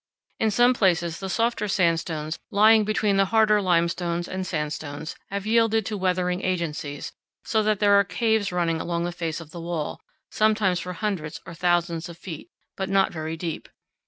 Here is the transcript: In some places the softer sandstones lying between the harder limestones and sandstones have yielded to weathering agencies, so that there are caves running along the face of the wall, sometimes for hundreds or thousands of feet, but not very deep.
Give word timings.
In 0.39 0.49
some 0.49 0.73
places 0.73 1.19
the 1.19 1.29
softer 1.29 1.67
sandstones 1.67 2.39
lying 2.49 2.83
between 2.85 3.17
the 3.17 3.25
harder 3.25 3.61
limestones 3.61 4.27
and 4.27 4.47
sandstones 4.47 5.15
have 5.29 5.45
yielded 5.45 5.85
to 5.85 5.95
weathering 5.95 6.41
agencies, 6.41 7.11
so 7.43 7.61
that 7.61 7.77
there 7.77 7.93
are 7.93 8.03
caves 8.03 8.51
running 8.51 8.81
along 8.81 9.03
the 9.03 9.11
face 9.11 9.39
of 9.39 9.51
the 9.51 9.61
wall, 9.61 10.01
sometimes 10.31 10.79
for 10.79 10.93
hundreds 10.93 11.39
or 11.45 11.53
thousands 11.53 12.09
of 12.09 12.17
feet, 12.17 12.49
but 12.75 12.89
not 12.89 13.13
very 13.13 13.37
deep. 13.37 13.69